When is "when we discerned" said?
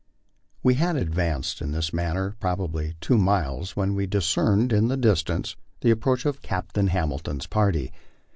3.75-4.73